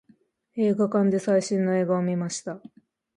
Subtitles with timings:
[0.55, 2.59] 映画館で最新の映画を見ました。